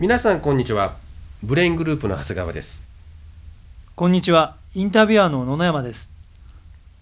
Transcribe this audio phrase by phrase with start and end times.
[0.00, 0.96] 皆さんこんにちは。
[1.42, 2.84] ブレイングループの長谷川です。
[3.96, 4.54] こんにちは。
[4.76, 6.08] インタビュアーの野々山です。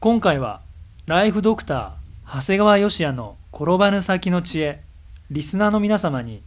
[0.01, 0.63] 今回は
[1.05, 4.81] ライフドクター長谷川義也の転ばぬ先の知恵
[5.31, 6.41] リスナーの皆様に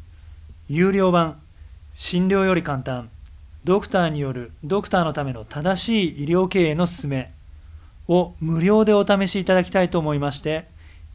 [0.68, 1.40] 有料版
[1.94, 3.12] 診療より簡単
[3.64, 7.32] ドクターによるドクターのための正しい医療経営の勧め
[8.08, 10.66] を無料でお試しいただきたいと思いまして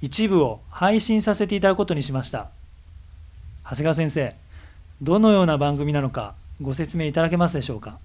[0.00, 2.50] 一部を配信させていただくことにしました。
[3.64, 4.43] 長谷川先生
[5.04, 7.98] どのような番組なのかご説明いただけますでしょうか？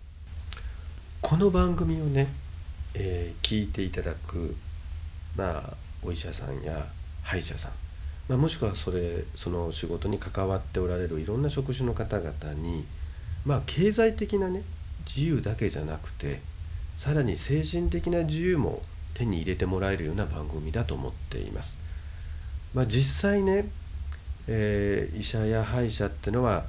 [1.22, 2.28] この番組をね、
[2.94, 4.54] えー聞いていただく
[5.38, 5.74] まあ
[6.04, 6.88] お医者さんや
[7.24, 7.72] 歯医者さん、
[8.28, 12.84] まあ、もしくはそれその仕事に関わっておられるいろんな職種の方々に
[13.46, 14.64] まあ経済的なね
[15.08, 16.42] 自由だけじゃなくて
[16.98, 18.82] さらに精神的な自由も
[19.14, 21.78] 手に入れてもらえるような番組だと思っています。
[22.74, 23.70] まあ、実際ね、
[24.48, 26.66] えー医者や歯医者ってのは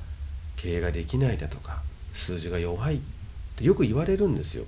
[0.60, 1.80] 経営ができないだとか
[2.12, 3.00] 数字が弱いっ
[3.56, 4.64] てよく言われるんですよ。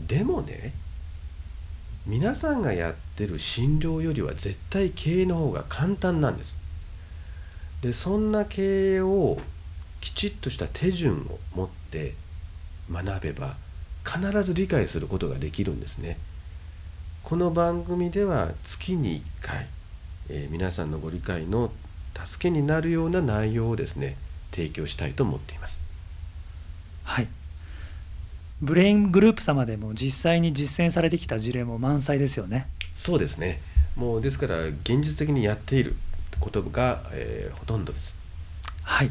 [0.00, 0.72] でもね
[2.06, 6.56] 皆さんがやってる診療よりは絶対経営の方が簡単なんです。
[7.82, 9.38] でそんな経営を
[10.00, 12.14] きちっとした手順を持って
[12.90, 13.56] 学べば
[14.04, 16.16] 必ず理解することができるんですね。
[17.22, 19.66] この番組では月に1回、
[20.30, 21.70] えー皆さんのご理解の
[22.24, 24.16] 助けになるような内容をですね
[24.52, 25.82] 提供したいと思っています。
[27.04, 27.28] はい。
[28.60, 32.66] ブレイングループ様でも実際に実践されてきた事例も満載ですよね。
[32.94, 33.60] そうですね。
[33.96, 35.96] もうですから現実的にやっている
[36.40, 38.16] ことが、えーほとんどです。
[38.82, 39.10] はい。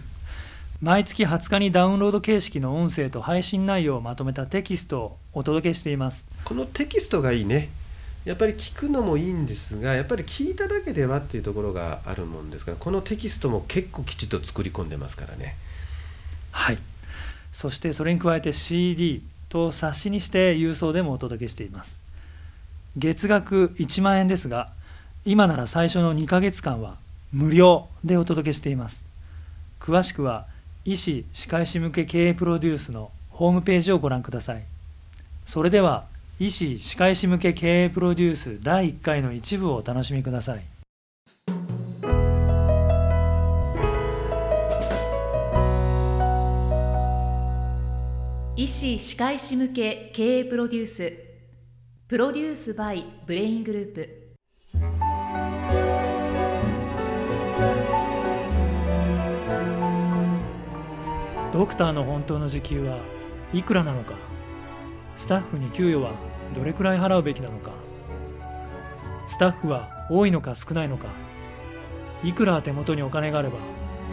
[0.82, 6.26] 毎月20日にダウンロード形式の音声と配信内容をまとめたテキストをお届けしています。
[6.44, 7.70] このテキストがいいね
[8.28, 15.56] やっぱり聞くのもいいんですがやっぱり聞いただけではっていうところがあるもんですからこのテキストも結構きちっと作り込んでますからね。
[16.52, 16.78] はい。
[17.54, 22.02] そしてそれに加えて CD と冊子にして郵送でもお届けしています。
[22.98, 24.72] 月額1万円ですが
[25.24, 26.98] 今なら最初の2ヶ月間は
[27.32, 29.06] 無料でお届けしています。
[29.80, 30.48] 詳しくは
[30.84, 34.66] 医師・歯科医師向け経営プロデュースのホームページをご覧ください。
[35.46, 36.08] それでは
[36.40, 40.64] 医師・歯科医師向け経営プロデュース第1回の一部をお楽しみください。
[48.56, 51.12] 医師・歯科医師向け経営プロデュース。
[52.08, 54.28] プロデュースバイブレイングループ。
[61.52, 63.00] ドクターの本当の時給は
[63.52, 64.37] いくらなのか？
[65.18, 66.14] スタッフに給与は
[66.56, 67.72] どれくらい払うべきなのか。
[69.26, 71.08] スタッフは多いのか少ないのか。
[72.24, 73.58] いくら手元にお金があれば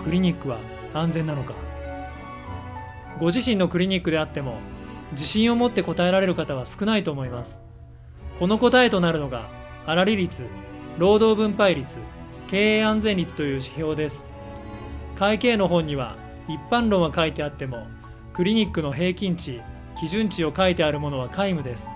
[0.03, 0.59] クリニックは
[0.93, 1.55] 安全なのか。
[3.21, 4.57] ご自身のクリニックであっても
[5.13, 7.61] 自信を持って答えられる方は少ないと思います。
[8.39, 9.49] この答えとなるのが
[9.87, 10.47] 粗利率
[10.99, 11.99] 労働分配率
[12.49, 14.25] 経営安全率という指標です。
[15.17, 16.17] 会計の本には
[16.49, 17.87] 一般論は書いてあっても
[18.33, 19.61] クリニックの平均値
[19.95, 21.89] 基準値を書いてあるものは皆無です。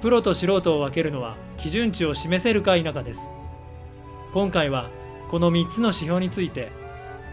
[0.00, 3.30] プロと素人を分けるのは基準値を示せるか否かです。
[4.32, 4.88] 今回は
[5.28, 6.70] この3つの指標について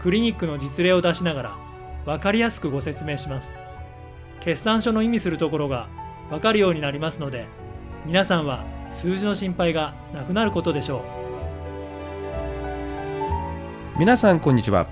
[0.00, 1.56] クリニックの実例を出しながら
[2.04, 3.54] 分かりやすくご説明します。
[4.40, 5.88] 決算書の意味するところが
[6.30, 7.46] 分かるようになりますので
[8.06, 11.02] 皆さんは数字の心配がなくなることでしょう。
[13.98, 14.86] 皆さんこんにちは。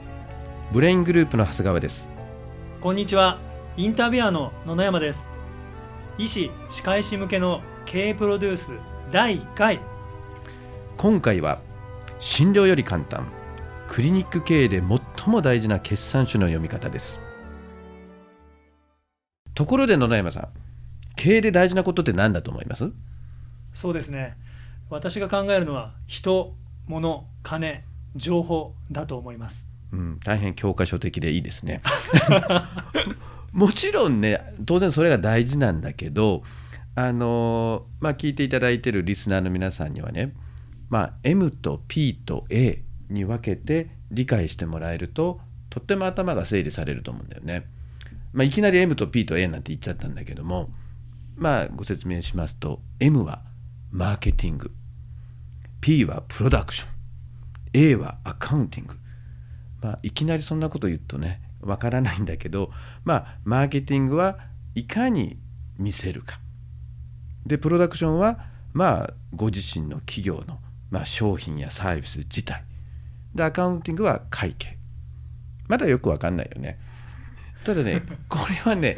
[0.72, 2.08] ブレイングループの長谷川です。
[2.80, 3.38] こんにちは。
[3.78, 5.26] インタビュアーの野々山です。
[6.16, 8.72] 医師・歯科医師向けの経営プロデュース
[9.12, 9.80] 第1回。
[10.96, 11.60] 今回は
[12.18, 13.28] 診療より簡単
[13.90, 17.20] クリニック経営で最も大事な決算書の読み方です
[19.54, 20.48] ところで野々山さん
[21.14, 22.90] 経営で大事なことって何だと思います？
[23.74, 24.38] そうですね。
[24.88, 26.54] 私が考えるのは人、
[26.86, 29.66] 物、金、情報だと思います。
[29.92, 31.82] うん、大変教科書的でいいですね。
[33.56, 36.42] もちろんね当然それが大事なんだけど
[36.94, 40.34] あのまあ聞いていただいてるリスナーの皆さんにはね、
[40.90, 47.66] まあ、M と P と A に分けて理解してもらえるととっても頭が整理されると思うんだよね。
[48.34, 50.68] まあ、いきなり M と P と A なんて言っちゃったんだけども
[51.36, 53.42] まあご説明しますと M は
[53.90, 54.70] マーケティング
[55.80, 56.88] P はプロダクション
[57.72, 58.96] A はアカウンティング
[59.82, 62.70] まあ、いきなりそんなこと言うとねわからないんだけど
[63.04, 64.38] まあマーケティングは
[64.74, 65.38] いかに
[65.78, 66.40] 見せるか。
[67.44, 68.38] でプロダクションは
[68.72, 70.58] まあご自身の企業の、
[70.90, 72.64] まあ、商品やサービス自体。
[73.34, 74.76] でアカウンティングは会計。
[75.68, 76.78] まだよくわかんないよね。
[77.64, 78.96] ただね これはね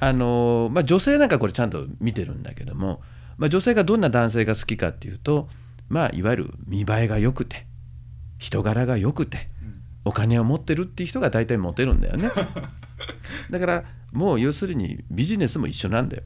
[0.00, 3.02] あのーまあ、女性なんかこれちゃんと見てるんだけども、
[3.36, 5.48] まあ、女性がどんな男性が好きかっていうと、
[5.88, 7.66] まあ、いわゆる見栄えが良くて
[8.38, 9.48] 人柄が良くて
[10.04, 12.30] お金を持ってるっていう人が大体モテるんだよね
[13.50, 16.22] だからもう要するにビジネスも一緒なんだよ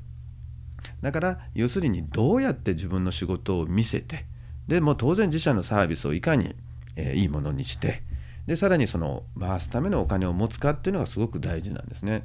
[1.00, 4.26] だから要するにどうやって自分の仕事を見せて
[4.68, 6.54] でもう当然自社のサービスをいかに、
[6.96, 8.02] えーいいものにして
[8.46, 12.24] でさらにその回すためのお金を持つかっていうのがすごく大事なんですね。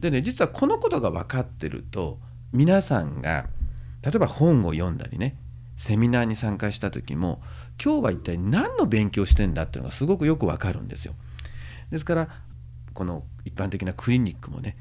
[0.00, 2.18] でね実はこのことが分かってると
[2.52, 3.46] 皆さんが
[4.02, 5.36] 例えば本を読んだりね
[5.76, 7.42] セミナーに参加した時も
[7.82, 11.14] 今日は一体何の勉強してんだっていうのがすごくよく分かるんですよ。
[11.90, 12.28] ですから
[12.94, 14.76] この一般的なクリニックもね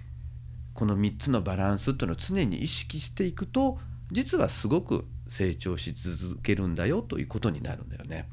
[0.73, 3.77] この3つのバランスっていうのを常に意識していくと
[4.11, 8.27] 実はすごく成長し続けるんだよということになるんだよね。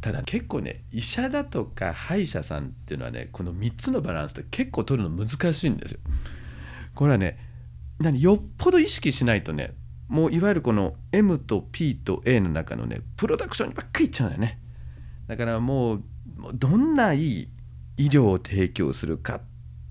[0.00, 6.00] ただ結構ね医者だとか歯医者さんっていうのはねこの3つのバランスって結構取るの難しいんですよ。
[6.94, 7.38] これはね
[7.98, 9.74] 何よっぽど意識しないとね
[10.12, 14.58] もういわゆるこの M と P と A の中のねプロダクションにばっかりいっちゃうんだよね。
[15.26, 16.02] だからもう
[16.52, 17.48] どんないい
[17.96, 19.40] 医療を提供するか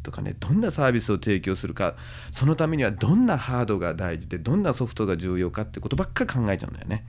[0.04, 1.96] とかねどんなサービスを提供するか
[2.30, 7.04] そのためにはどんなハードが大事でどんなソフトが重要かってことばっか考えちゃうんだよね。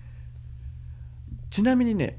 [1.51, 2.19] ちなみにね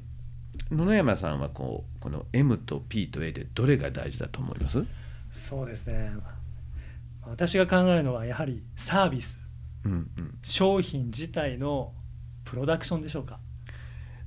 [0.70, 4.84] 野々山さんはこうこの M と P と A でどれが大事だと思います？
[5.32, 6.12] そうですね
[7.26, 9.40] 私が考えるのはやはりサービス
[9.84, 11.92] うんうん商品自体の
[12.44, 13.38] プロダクションでしょうか？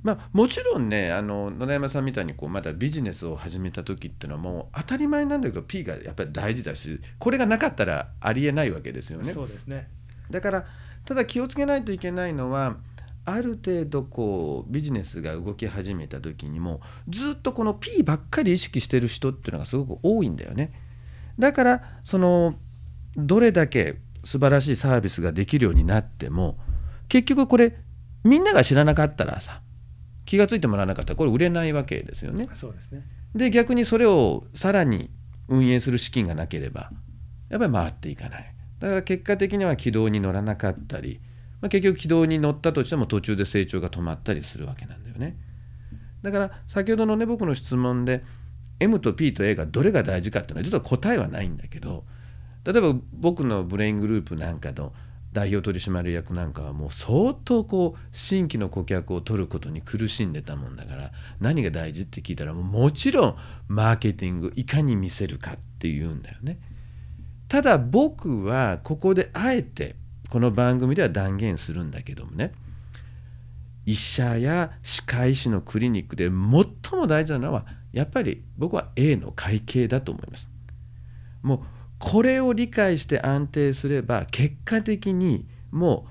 [0.03, 9.25] まあ、もちろんねあの野々山さんみたいにこうまだビジネスを始めた時っていうのはもう当たり前なんだけど P がやっぱり大事だしこれがなかったらありえないわけですよね。
[9.25, 9.89] そうですね
[10.29, 10.65] だから
[11.03, 12.77] ただ気をつけないといけないのは
[13.25, 20.71] ある程度こうビジネスが動き始めた時にもずっとこの P ばっかり意識してる人っていうのがすごく多いんだよね。
[21.37, 22.55] だからその
[23.17, 23.97] どれだけ
[24.27, 26.59] 素晴らしいサービスができるようになっても
[27.07, 27.77] 結局これ
[28.25, 29.61] みんなが知らなかったらさ
[30.25, 32.49] 気が付いてもらわなかったらこれ売れないわけですよね。
[32.53, 33.05] そうですね。
[33.33, 35.09] で逆にそれをさらに
[35.47, 36.91] 運営する資金がなければ
[37.49, 38.53] やっぱり回っていかない。
[38.79, 41.21] だから結果的には軌道に乗らなかったり、
[41.61, 45.37] まあ、結局軌道に乗ったとしても途中で成長が止まったりするわけなんだよね。
[46.21, 48.25] だから先ほどのね僕の質問で
[48.81, 52.03] M と P と A がどれが大事かっていうのは実は答えはないんだけど
[52.67, 54.91] 例えば僕のブレイングループなんかの
[55.31, 63.35] 代表取締役なんかはもう相当こう新規の顧客を取ることに苦しんでたもんだから何が大事って聞いたらもうもちろん
[63.69, 66.59] マーケティングいかに見せるかっていうんだよね。
[67.47, 69.95] ただ僕はここであえて
[70.29, 72.51] この番組では断言するんだけどもね
[73.85, 80.49] 医者や歯科医師のクリニックで最も大事なのはやっぱり僕は A の会計だと思います。
[81.41, 86.07] もうこれを理解して安定すれば結果的にも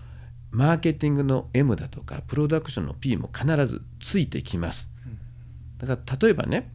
[0.52, 4.90] うマーケティングの M だとかプロダクションの P も必ずついてきます。
[5.78, 6.72] だから例えばね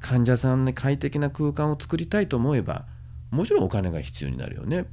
[0.00, 2.86] 患者さんに快適な空間を作りたいと思えば
[3.30, 4.86] もちろんお金が必要になるよね。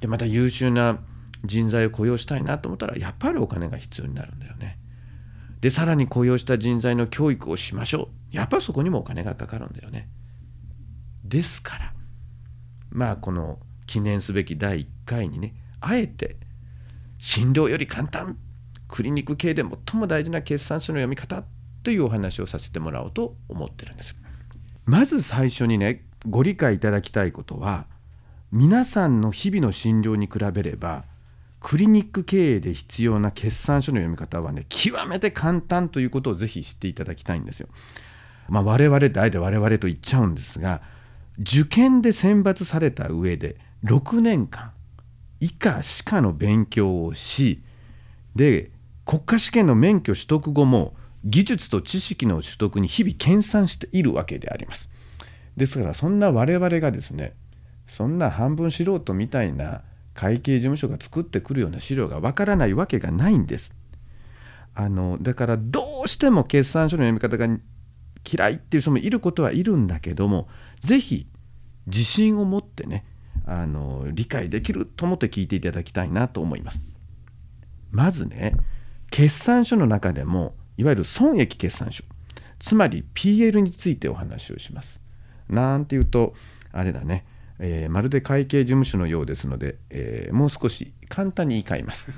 [0.00, 0.98] でまた優秀な
[1.44, 4.78] 人材を雇用したいなと思ったらやっぱりお金が必要になるんだよね。
[5.60, 10.08] でさらに雇用した人材の教育をしましょうやっぱりそこにもお金がかかるんだよね。
[11.24, 11.92] ですから
[12.90, 16.36] まあこの記念すべき第1回にねあえて
[17.18, 18.38] 診療より簡単
[18.88, 21.44] クリニック系で最も大事な決算書の読み方
[21.82, 24.16] というお話をさせてもらおうと思ってるんです。
[24.86, 27.86] まず最初にねご理解いただきたいことは
[28.50, 31.04] 皆さんの日々の診療に比べれば
[31.60, 37.68] クリニック経営で必要な決算書の読み方はね極めて簡単ということをぜひ知っていただきたいんですよ。
[38.48, 40.80] まあ、我々ってあえて我々と言っちゃうんですが
[41.40, 44.72] 受験で選抜された上で6年間
[45.40, 47.62] 以下歯科の勉強をし
[48.34, 48.70] で
[49.06, 54.90] 国家試験の免許取得後も技術と知識の取得に日々研鑽しているわけであります。
[55.56, 57.34] ですからそんな我々がですね
[57.86, 59.82] そんな半分素人みたいな
[60.14, 63.74] 会計事務所が作ってくるような資料がわからないわけがないんです。
[64.74, 67.48] あのだからどうしても決算書の読み方が
[68.30, 70.48] 嫌いっていう人もいることはいるんだけども
[70.80, 71.26] ぜひ
[71.86, 73.04] 自信を持ってね
[73.46, 76.82] あの理解できると思って聞いていただきたいなと思います。
[77.90, 78.54] まずね
[79.10, 82.04] 決算書の中でもいわゆる損益決算書
[82.58, 85.00] つまり PL についてお話をします。
[85.48, 86.34] なんていうと
[86.72, 87.24] あれだね、
[87.58, 92.08] えーまるで会計事務所のようですので、えーもう少し簡単に言い換えます。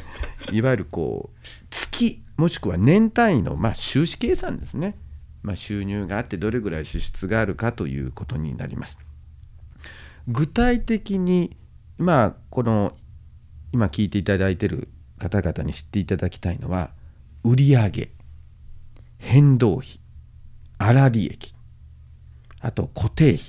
[0.52, 1.38] いわゆるこう
[1.70, 4.96] 月もしくは年単位の、まあ、収支計算ですね。
[5.42, 8.98] まあ、収入があってどれぐらい支出があるかということになります。
[10.28, 11.56] 具体的に
[11.96, 12.96] まあこの
[13.72, 16.90] 今聞いていただいている方々に知っていただきたいのは
[17.42, 18.10] 売上
[19.18, 20.00] 変動費
[20.78, 21.54] 粗利益
[22.60, 23.40] あと固定費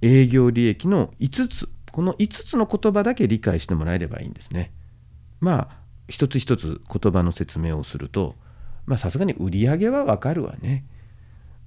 [0.00, 4.72] 営業利益の5つこの5つの言葉だけ理解してもらえればいいんですね。
[5.40, 5.76] まあ
[6.08, 8.36] 一つ一つ言葉の説明をすると
[8.88, 10.82] まさすがに売上はわかるわね。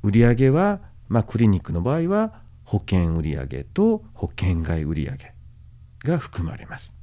[0.01, 5.11] 売上は、まあ、クリニックの場合は保険売上と保険外売上
[6.03, 6.95] が含まれます。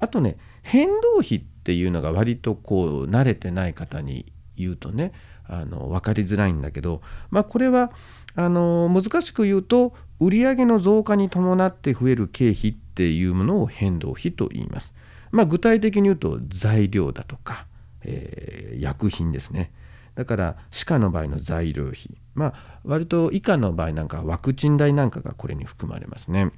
[0.00, 5.12] あとね変動費っていうのが割とこう慣れてない方に言うとね
[5.46, 7.92] あの分かりづらいんだけど、まあ、これは
[8.34, 14.94] あの難しく言うと売上の増加に伴って増える経費っていうものを変動費と言います。
[15.30, 17.66] まあ、具体的に言うと材料だとか、
[18.04, 19.72] えー、薬品ですね。
[20.14, 26.52] だから歯科の場合の材料費、まあ、割と以下の場合なんかワクチン代なんかがこれに含まれますね。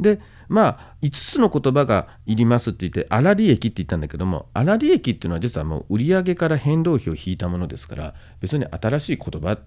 [0.00, 9.58] でまあ5つの言葉がいりますって言って粗利益って言ったんだけども粗利益っていうのは実はもう売上から変動費を引いたものですから別に新しい言葉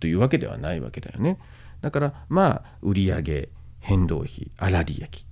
[0.00, 1.38] というわけではないわけだよね。
[1.80, 3.48] だからまあ売上
[3.78, 5.26] 変動費粗利益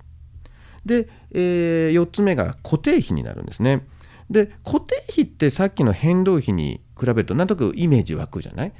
[0.85, 3.85] で、えー、4つ目が固定費になるんですね。
[4.31, 8.73] で固定費ってさっきの変動費に比べるとなんとなくイメージ湧くじゃない？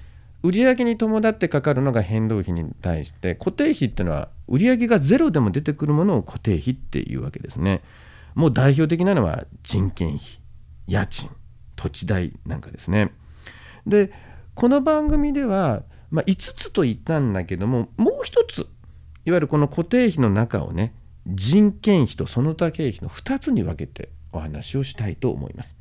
[0.43, 7.81] 売上に伴ってかかるのが変動費に対して固定費っていうのは売上がゼロでも出てくるものを固定費っていうわけですね。
[8.33, 10.21] もう代表的なのは人件費
[10.87, 11.29] 家賃
[11.75, 13.11] 土地代なんかですね。
[13.85, 14.11] で
[14.55, 18.67] この番組では、まあ、5つと言ったんだけどももう一つ
[19.25, 20.93] いわゆるこの固定費の中をね
[21.27, 25.75] 人件費とその他経費の2つに分けてお話をしたいと思います。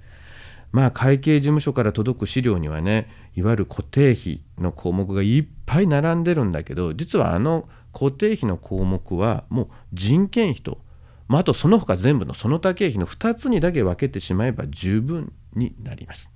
[0.73, 10.78] まあ会計事務所から届く資料にはねいわゆる固定費の項目がいっぱい並んでるんだけど実はあの固定費の項目はもう人件費と、
[11.28, 16.30] まあ、あとその他全部のその他経費の2つにだけ分けてしまえば十分になります。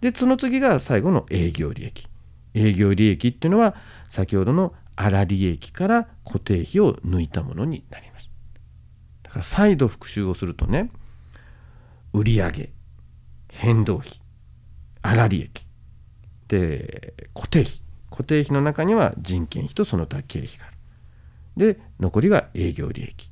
[0.00, 2.08] でその次が最後の営業利益。
[2.54, 3.74] 営業利益っていうのは
[4.08, 8.30] 先ほどの粗利益から固定費を抜いたものになります。
[9.22, 10.90] だから再度復習をするとね
[12.12, 12.70] 売上
[13.50, 14.20] 変動費
[15.02, 15.66] 粗利益。
[16.48, 17.72] で固定費。
[18.10, 21.74] 固定費の中には人件費とその他経費がある。
[21.74, 23.30] で残りが営業利益。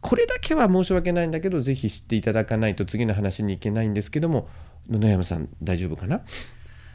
[0.00, 4.48] これだけは申し訳ないんだけどぜひ知っていただかないと次の話に行けないんですけども
[4.88, 6.20] 野々山さん大丈夫かな？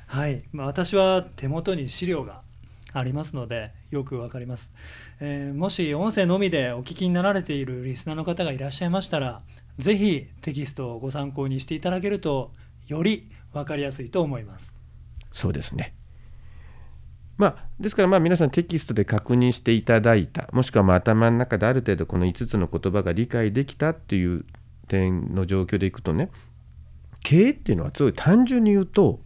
[0.05, 2.41] はい、まあ、私は手元に資料が
[2.93, 4.71] ありますのでよくわかります、
[5.19, 9.41] えー、もし音声のみでお聞きになられているリスナーの方がいらっしゃいましたら
[9.79, 12.51] ぜひテキストをご参考にしていただけると
[12.87, 14.75] より分かりやすいと思います。
[15.31, 15.95] そうですね。
[17.37, 24.45] まあ、ですからまあ皆さんテキストで確認していただいたもしくはま頭の中である程度この5つの言葉が理解できたっていう
[24.89, 26.29] 点の状況でいくとね
[27.23, 29.21] 経営っていうのはすごい単純に言うと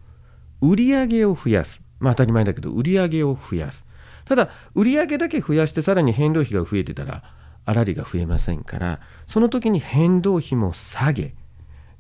[0.62, 1.82] 売上を増やす。
[2.00, 3.84] まあ当たり前だけど売上を増やす。
[4.26, 7.24] ただ売上だけ増やしてさらに変動費が増えてたら
[7.66, 11.36] 粗利が増えませんからその時に変動費も下げ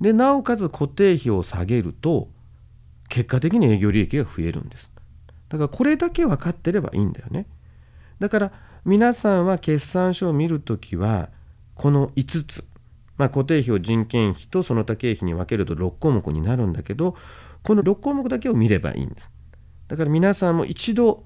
[0.01, 2.29] でなおかつ固定費を下げると
[3.09, 4.93] 結果的に営業利益が増えるんです
[5.53, 7.45] だからこれだけ分かってればいいんだよね。
[8.17, 8.51] だから
[8.85, 11.29] 皆さんは決算書を見るときは
[11.75, 12.65] この5つ、
[13.17, 17.15] まあ、固定費を人件費とその他経費に分けると6項目になるんだけど
[17.61, 19.31] この6項目だけを見ればいいんです。
[19.87, 21.23] だから皆さんも一度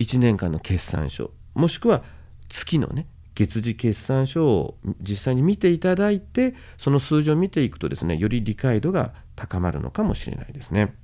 [0.00, 2.02] 1年間の決算書もしくは
[2.48, 10.94] 月のね月次決算書を実際に見ていただいてその数字を見ていくとですねより理解度が高まるのかもしれないですね。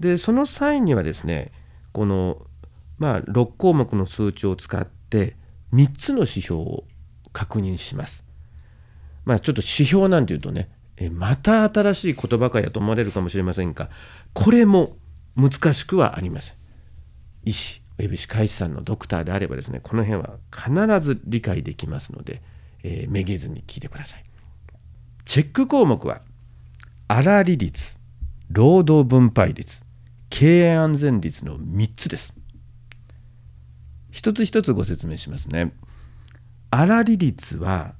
[0.00, 1.52] でその際にはですね
[1.92, 2.42] この、
[2.98, 5.36] まあ、6項目の数値を使って
[5.72, 6.84] 3つの指標を
[7.32, 8.24] 確認します。
[9.24, 13.90] まあ、ちょっと指標なんていうとねえまた新しい言葉かやと思われるかもしれませんが
[14.32, 14.96] これも
[15.36, 16.56] 難しくはありません。
[17.44, 22.42] 医師および歯科医師さんのドクターであればですねこの辺は必ず理解できますので、
[22.82, 24.24] えー、めげずに聞いてください。
[25.24, 26.20] チェック項目は
[27.08, 27.96] 粗利率
[28.50, 29.82] 労働分配率
[30.28, 32.34] 経営安全率の3つです。
[34.10, 35.72] 一つ一つご説明しますね。
[36.70, 37.94] 粗利率は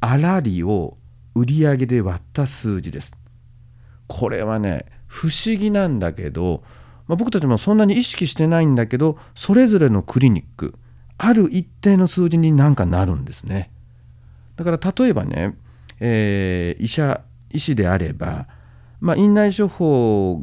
[0.00, 0.96] 粗利を
[1.34, 3.12] 売上で割った数字です。
[4.06, 6.62] これはね不思議なんだけど、
[7.08, 10.74] まあ、僕たちもそんなに意識してないんだけどそれぞれのクリニック
[11.18, 13.70] ある一定の数字になんかなるんですね。
[14.56, 15.54] だから例えばね、
[16.00, 17.20] えー、医者
[17.50, 18.46] 医師であれば
[19.00, 20.42] まあ、院内処方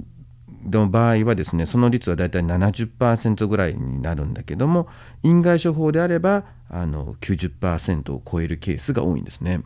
[0.69, 4.87] の場合はですねその率はだいたい70%ぐらいになるんだけども
[5.23, 9.61] 院外処方であればあの90%を超えるケースが多いんですね。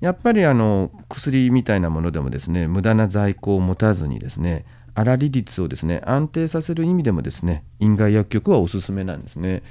[0.00, 9.62] やっぱりあの薬みたいなものでもですね無駄な在庫を持たずにですね粗利率をですね安定させる意味でもですね院外薬局はおすすめなんですね。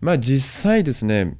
[0.00, 1.38] まあ、実際ですね、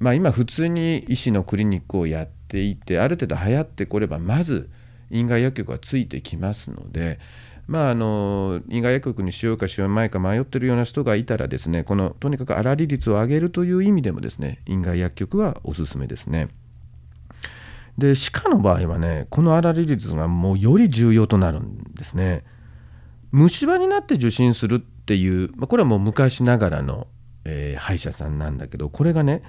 [0.00, 4.68] まあ、今普通に医師のクリニックをやっていてある程度流行ってこればまず
[5.10, 7.20] 院外薬局はついてきますので
[7.66, 16.48] まあ、あの院外薬局にしようかしようまいか迷ってるような人がいたらですねこのとにかく粗利率を上げるという意味でもですね院外薬局はおすすめですね。
[17.96, 22.44] で歯科の場合はねこの粗利率がもうより重要となるんですね。
[23.34, 27.08] 虫歯になって受診するっていう、まあ、これはもう昔ながらの、
[27.44, 29.42] えー、歯医者さんなんだけどこれがね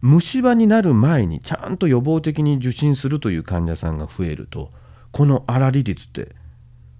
[0.00, 4.70] 虫歯になる前にちゃんと予防的に受診するという患者さんが増えると
[5.10, 6.36] この粗利率って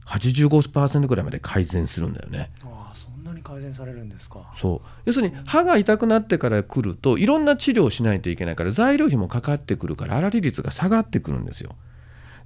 [0.05, 2.51] 85%ぐらいまで改善するんだよね。
[2.65, 4.51] ああそんなに改善されるんですか。
[4.53, 4.89] そう。
[5.05, 11.77] 要するに歯が痛くなってから来るといろんな治療をしないといけないから材料費もかかってくるから粗利率が下がってくるんですよ。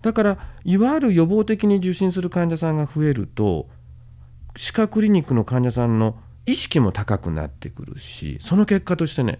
[0.03, 3.69] だからいわゆる予防的に受診する患者さんが増えると
[4.57, 9.39] 歯科クリニックの患者さんの意識も高くなってくるしその結果としてね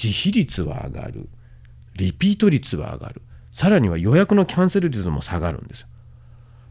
[0.00, 1.28] 自費率は上がる。
[1.96, 3.22] リピート率は上がる。
[3.50, 5.88] さらには予約のキャンセル率も下がるんですよ。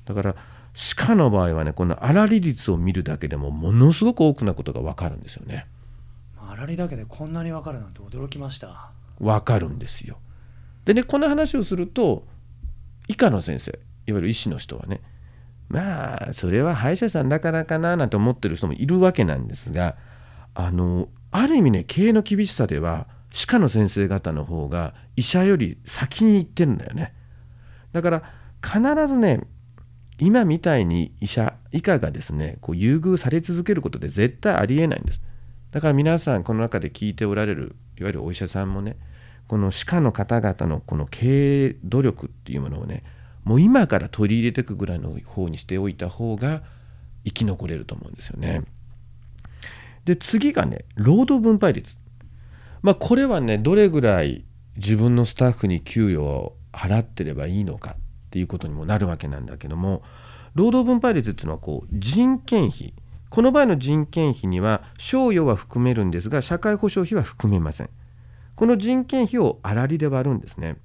[0.06, 0.36] だから
[0.74, 5.68] 歯科の場合はねこの粗利率を見るだけでもものすごく多くなことが分かるんですよね。
[6.38, 8.92] 粗利だけでこんなに分かるなんて驚きました。
[9.20, 10.18] 分かるんですよ。
[10.86, 12.26] でねこの話をすると
[13.10, 13.72] 医科の先生
[14.06, 15.02] いわゆる医師の人はね
[15.70, 19.96] まあそれは歯医者さんだからかななんて思ってる人もいるわけなんですが
[20.54, 27.14] あのある意味ね経営の厳しさでは歯科の先生方の方が医者より先に行ってるんだよね。
[27.92, 28.24] だから
[28.64, 29.42] 必ずね
[30.20, 35.22] 今みたいに医者以下がですねこう優遇され続けることで絶対ありえないんです。
[35.72, 38.98] だから皆さんこの中で聞いておられるいわゆるお医者さんもね
[39.48, 43.04] この歯科の方々のこの経営努力っていうものをね
[43.48, 46.64] もう今から取り入れていくぐらいの方にしておいた方が
[47.24, 48.64] 生き残れると思うんですよね。
[50.04, 51.98] で次がね労働分配率。
[52.82, 54.44] まあこれはねどれぐらい
[54.76, 57.96] 自分のスタッフに給与を払ってればいいのかっ
[58.32, 60.04] ていうことにもなるわけなんだけども
[60.54, 62.94] 労働分配率っていうのはこう人件費
[63.30, 67.90] この場合の人件費には賞与は含めるんですが社会保障費は含めません
[68.56, 70.78] この人件費を粗利で割るんですね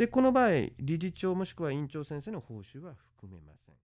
[0.00, 3.74] でこの場合理事長もしくは院長先生の報酬は含めません。